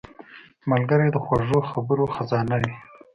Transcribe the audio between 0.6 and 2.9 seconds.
ملګری د خوږو خبرو خزانه وي